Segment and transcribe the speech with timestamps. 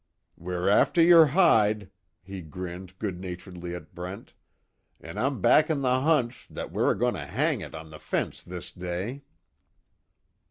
[0.35, 1.91] "We're after yer hide,"
[2.23, 4.33] he grinned good naturedly at Brent,
[4.99, 8.41] "an' I'm backin' the hunch that we're a goin' to hang it on the fence
[8.41, 9.21] this day."